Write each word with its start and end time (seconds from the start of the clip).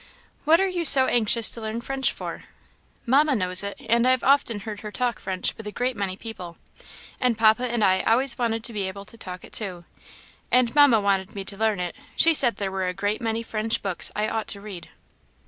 "What 0.45 0.59
are 0.59 0.67
you 0.67 0.83
so 0.83 1.05
anxious 1.05 1.47
to 1.51 1.61
learn 1.61 1.79
French 1.79 2.11
for?" 2.11 2.45
"Mamma 3.05 3.35
knows 3.35 3.61
it, 3.61 3.79
and 3.87 4.07
I 4.07 4.09
have 4.09 4.23
often 4.23 4.61
heard 4.61 4.79
her 4.79 4.91
talk 4.91 5.19
French 5.19 5.55
with 5.55 5.67
a 5.67 5.71
great 5.71 5.95
many 5.95 6.17
people; 6.17 6.57
and 7.19 7.37
papa 7.37 7.67
and 7.67 7.83
I 7.83 8.01
always 8.01 8.35
wanted 8.35 8.63
to 8.63 8.73
be 8.73 8.87
able 8.87 9.05
to 9.05 9.15
talk 9.19 9.43
it 9.43 9.53
too; 9.53 9.85
and 10.49 10.73
Mamma 10.73 10.99
wanted 10.99 11.35
me 11.35 11.45
to 11.45 11.55
learn 11.55 11.79
it; 11.79 11.95
she 12.15 12.33
said 12.33 12.55
there 12.55 12.71
were 12.71 12.87
a 12.87 12.95
great 12.95 13.21
many 13.21 13.43
French 13.43 13.83
books 13.83 14.09
I 14.15 14.27
ought 14.27 14.47
to 14.47 14.59
read." 14.59 14.89